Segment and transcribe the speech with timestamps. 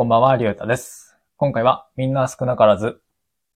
[0.00, 1.18] こんばんは、りゅうたです。
[1.36, 3.02] 今回はみんな少なからず、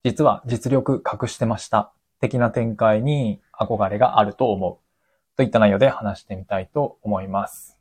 [0.05, 1.95] 実は実力隠してました。
[2.21, 5.37] 的な展開に憧れがあると思う。
[5.39, 7.79] といった内容で話してみたいと思います。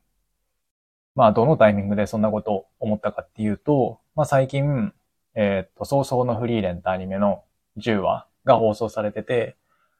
[1.13, 4.93] まあ、どのタイミングでそんなことを思ったかっていうと、まあ最近、
[5.35, 7.43] えっ、と、早々のフリーレンってアニメの
[7.79, 9.57] 10話が放送されてて、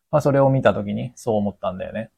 [0.10, 2.12] まあそれを見たときにそう思ったんだよね。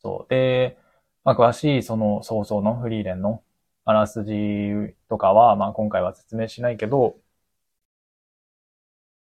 [0.00, 0.30] そう。
[0.30, 0.78] で、
[1.24, 3.42] まあ詳しいその早々のフリーレンの
[3.88, 4.34] あらすじ
[5.08, 7.18] とかは、まあ今回は説明しないけど、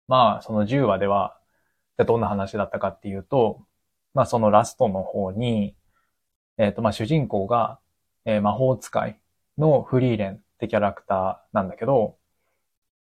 [0.07, 1.39] まあその10話では、
[1.99, 3.67] じゃどんな話だったかっていうと、
[4.15, 5.77] まあそのラストの方に、
[6.59, 7.81] えっ、とまあ主人公が、
[8.27, 9.21] えー魔法使い
[9.59, 12.19] のフリーレンってキャラクターなんだけど、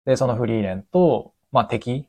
[0.05, 2.07] で、そのフリーレンと、まあ敵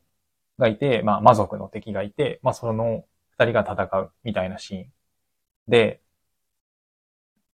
[0.59, 3.06] がいて、まあ魔族の敵がいて、まあその
[3.38, 4.92] 二人が戦うみたいなシーン。
[5.69, 6.02] で、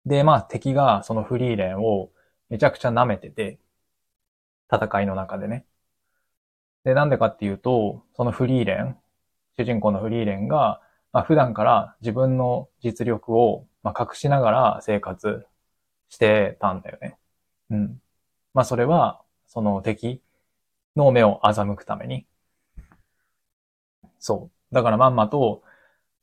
[0.06, 2.10] で、まあ敵がそのフリーレンを
[2.48, 3.58] めちゃくちゃ舐めてて、
[4.72, 5.64] 戦いの中でね。
[6.84, 8.96] で、なんでかっていうと、そのフリーレン、
[9.56, 10.80] 主人公のフリーレンが、
[11.12, 15.46] まあ普段から自分の実力を、まあ、隠しながら生活
[16.08, 17.16] してたんだよね。
[17.70, 18.02] うん。
[18.52, 20.22] まあそれは、その敵
[20.96, 22.27] の目を欺くために。
[24.18, 24.74] そう。
[24.74, 25.62] だからまんまと、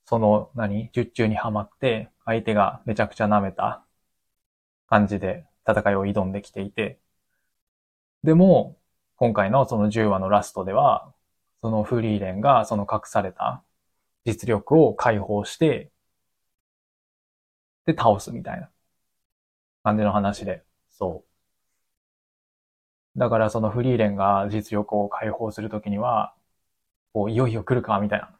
[0.05, 0.89] その、何？
[0.91, 3.83] 術中にはまって、相手がめちゃくちゃ舐めた
[4.87, 6.99] 感じで戦いを挑んできていて。
[8.23, 8.77] でも、
[9.15, 11.13] 今回のその10話のラストでは、
[11.61, 13.63] そのフリーレンがその隠された
[14.25, 15.91] 実力を解放して、
[17.85, 18.71] で、倒すみたいな
[19.83, 21.23] 感じの話で、そ
[23.15, 23.19] う。
[23.19, 26.33] だからそのフリーレンが実力を解放するときには、
[27.13, 28.31] こう、いよいよ来るか、みたいな。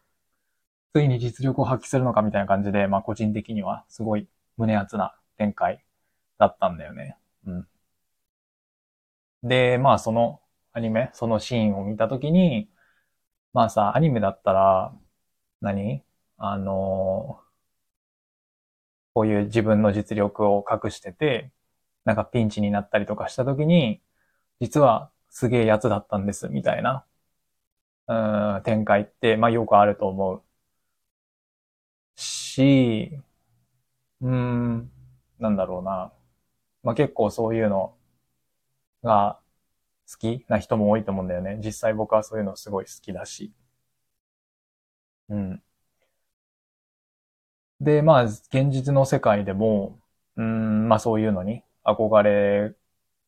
[0.93, 5.83] ついに実力を発揮するのか、みたいな感じで、まあ個人的にはすごい胸熱な展開
[6.37, 7.17] だったんだよね。
[7.47, 7.67] うん。
[9.43, 10.41] で、まあその
[10.73, 12.69] アニメ、そのシーンを見たときに、
[13.53, 14.93] まあさ、アニメだったら、
[15.61, 16.03] 何？
[16.43, 17.39] あの
[19.13, 21.51] こういう自分の実力を隠してて、
[22.05, 24.01] なんかピンチになったりとかしたときに、
[24.59, 27.05] 実はすげえやつだったんです、みたいな、
[28.07, 28.13] う
[28.59, 30.43] ん、展開って、まあよくあると思う。
[32.51, 33.11] し、
[34.21, 34.91] うん、
[35.39, 36.13] なんだろうな。
[36.83, 37.95] まあ結構そういうの
[39.03, 39.39] が
[40.11, 41.59] 好きな人も多いと思うんだよね。
[41.63, 43.53] 実際僕はそういうのすごい好きだし。
[45.29, 45.63] うん。
[47.79, 49.99] で、まあ現実の世界でも、
[50.35, 52.75] うん、まあそういうのに憧れ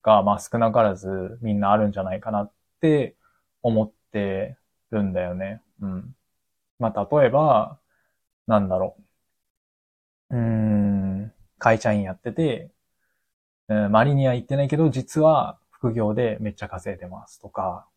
[0.03, 3.15] が、まあ少なからずみんなあるんじゃないかなって
[3.61, 4.57] 思って
[4.91, 5.61] るんだよね。
[5.81, 6.15] うん。
[6.79, 7.79] まあ例えば、
[8.47, 9.03] なんだろう。
[10.33, 12.69] うん、会社員やってて、
[13.69, 17.87] うん周りには言ってないけど、実は副業でめっちゃ稼いでますとか、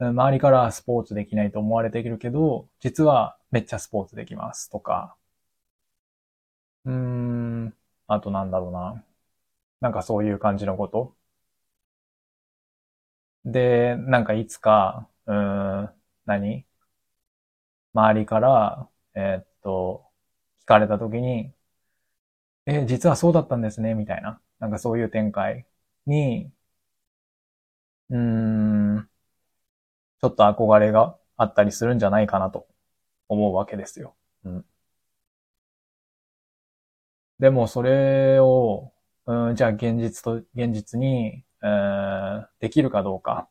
[0.00, 5.16] 周りからスポーツできないと思われているけど、実はめっちゃスポーツできますとか、
[6.84, 7.74] うーん、
[8.06, 9.04] あとなんだろうな。
[9.80, 11.16] なんかそういう感じのこと。
[13.44, 15.90] で、なんかいつか、うーん、
[16.26, 16.66] 何？
[17.94, 20.04] 周りから、えーっと、
[20.62, 21.52] 聞かれたときに、
[22.66, 24.40] え、実はそうだったんですね、みたいな。
[24.58, 25.66] なんかそういう展開
[26.06, 26.52] に、
[28.10, 28.16] うー
[28.98, 29.10] ん、
[30.20, 32.66] ちょっと憧れがあったりするんじゃないかなと
[33.28, 34.16] 思うわけですよ。
[34.44, 34.66] うん。
[37.38, 38.92] でもそれを、
[39.26, 43.48] うん、じゃあ現実と、現実に、えーできるかどうか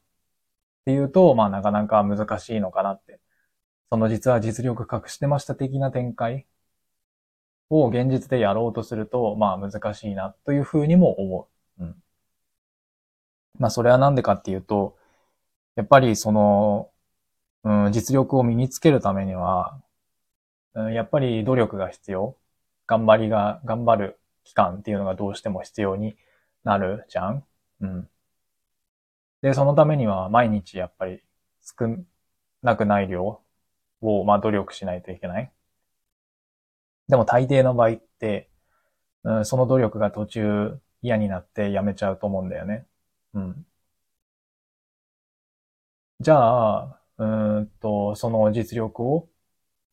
[0.82, 3.22] っていうと、まあなかなか難しいのかなって。
[3.92, 6.48] その実は実力隠してました的な展開
[7.70, 11.50] を現実でやろうとすると、まあ難しいなというふうにも思
[11.80, 11.84] う。
[11.84, 12.04] うん。
[13.60, 14.98] まあそれはなんでかっていうと、
[15.76, 16.92] やっぱりその、
[17.64, 19.82] うん、実力を身につけるためには、
[20.76, 22.38] うん、やっぱり努力が必要。
[22.88, 26.18] 頑張りが、頑張る期間っていうのがどうしても必要に
[26.64, 27.46] なるじゃん
[27.82, 28.10] うん。
[29.42, 31.22] で、そのためには毎日やっぱり
[31.62, 31.88] 少
[32.62, 33.42] なくない量
[34.02, 35.52] を、まあ努力しないといけない。
[37.10, 38.50] でも大抵の場合って、
[39.24, 42.88] うん、その努力が途中嫌になってやめちゃうと思うんだよね。
[43.34, 43.68] うん。
[46.22, 47.26] じゃあ、う
[47.62, 49.30] んと、その実力を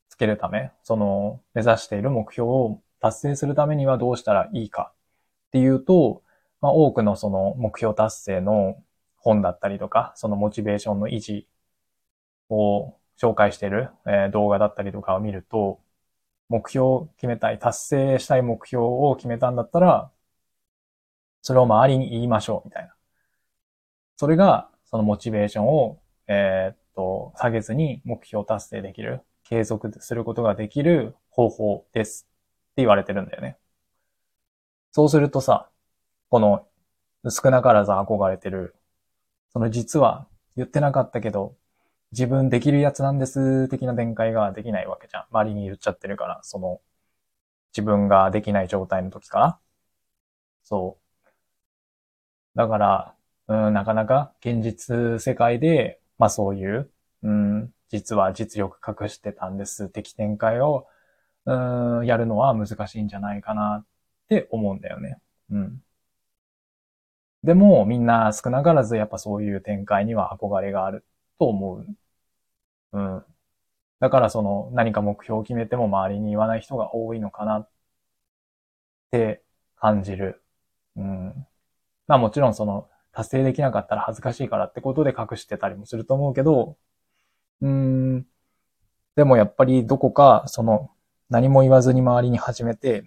[0.09, 4.95] つけるため、その目指している目標を達成するためにはどうしたらいいか
[5.49, 6.25] っていうと、
[6.61, 8.83] まあ多くのその目標達成の
[9.17, 11.49] 本だったりとか、そのモチベーションの維持
[12.51, 15.81] を紹介している、えー動画だったりとかを見ると、
[16.49, 20.11] 目標を決めたい、達成したい目標を決めたんだったら、
[21.43, 22.95] それを周りに言いましょう、みたいな。
[24.17, 32.27] それが、そのモチベーションを、えー、っと、下げずに目標達成できる、継続することができる方法です
[32.73, 33.59] って言われてるんだよね。
[34.93, 35.69] そうするとさ、
[36.31, 36.67] この
[37.31, 38.75] 少なからず憧れてる、
[39.53, 40.27] その実は
[40.57, 41.57] 言ってなかったけど、
[42.13, 45.25] 自分できるやつなんです的な展開ができないわけじゃん。
[45.31, 46.81] 周りに言っちゃってるから、その、
[47.73, 49.61] 自分ができない状態の時から。
[50.63, 51.07] そう。
[52.57, 53.15] だから、
[53.49, 56.91] うん、なかなか現実世界で、まあそういう、
[57.23, 60.87] うん、実は実力隠してたんです的展開を、
[61.45, 63.87] うん、やるのは難しいんじゃないかなっ
[64.29, 65.19] て思うんだよね。
[65.51, 65.83] うん。
[67.45, 71.05] でも、みんな少なからずやっぱそういう展開には憧れがある
[71.39, 71.87] と思う。
[72.93, 73.25] うん。
[74.01, 77.69] だからその何か目標を決めても周りに言わない人が多いのかなっ
[79.11, 79.43] て
[79.77, 80.43] 感じる。
[80.97, 81.47] うん。
[82.07, 86.77] まあもちろんその達成できなかったら恥ずかしいからってことで隠してたりもすると思うけど、
[87.63, 88.27] うん。
[89.17, 90.91] でもやっぱりどこかその
[91.31, 93.05] 何も言わずに周りに始めて、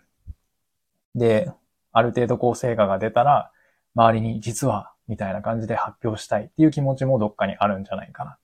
[1.15, 1.51] で、
[1.91, 3.51] ある程度こう成果が出たら、
[3.95, 8.31] 周りに実はみたいな感じで発表したいっていう気持ちもどっかにあるんじゃないかな。
[8.31, 8.37] っ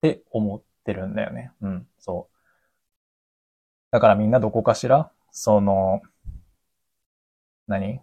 [0.00, 1.50] て思ってるんだよね。
[1.60, 2.34] うん、そう。
[3.90, 6.00] だからみんなどこかしら、その、
[7.66, 8.00] 何？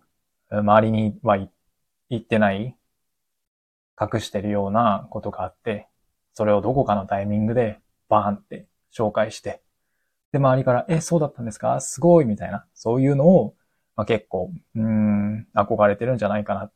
[0.52, 2.76] 周りには言ってない？
[4.00, 5.88] 隠してるようなことがあって、
[6.34, 9.62] それをどこかのタイミングでバーンって紹介して、
[10.34, 11.80] で、周りから、え、そうだったんですか？
[11.80, 12.26] すごい！
[12.26, 13.56] みたいな、そういうのを、
[13.96, 16.72] まあ、結構、うん、憧れてるんじゃないかなっ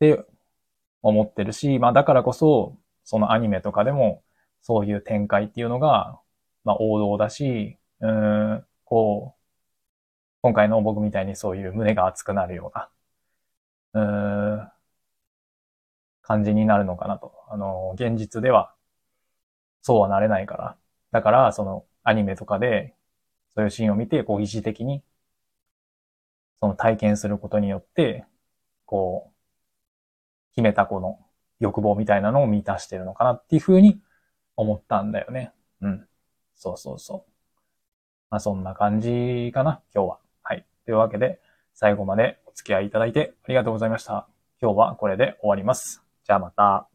[0.00, 0.24] って
[1.02, 4.22] 思ってるし、まあだからこそ、そのアニメとかでも、
[4.62, 6.20] そういう展開っていうのが、
[6.64, 9.40] まあ王道だし、うん、こう、
[10.42, 12.72] 今回の僕みたいにそういう胸が熱くなるよ
[13.94, 14.72] うな、うん、
[16.22, 17.32] 感じになるのかなと。
[17.50, 18.74] あの、現実では、
[19.82, 20.76] そうはなれないから。
[21.12, 22.94] だから、その、アニメとかで、
[23.54, 25.02] そういうシーンを見て、こう、疑似的に、
[26.60, 28.24] その体験することによって、
[28.86, 29.39] こう、
[30.60, 31.18] 決めたこの
[31.58, 33.98] 欲望みたいなのを満たしてるのかなっていうふうに
[34.56, 35.52] 思ったんだよね。
[35.80, 36.06] うん。
[36.54, 37.30] そうそうそう。
[38.30, 40.18] まあそんな感じかな、今日は。
[40.42, 40.66] はい。
[40.84, 41.40] というわけで、
[41.72, 44.28] 最後までお付き合いいただいてありがとうございました。
[44.60, 46.02] 今日はこれで終わります。
[46.24, 46.89] じゃあまた。